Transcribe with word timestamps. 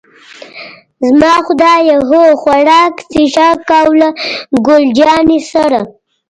زما 1.07 1.33
خدایه، 1.45 1.97
هو، 2.09 2.23
خوراک، 2.41 2.95
څښاک 3.11 3.67
او 3.81 3.89
له 4.01 4.09
ګل 4.67 4.83
جانې 4.97 5.39
سره. 5.51 5.81